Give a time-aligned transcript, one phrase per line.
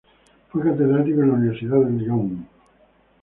[0.49, 2.47] Fue catedrático en la universidad de Lyon.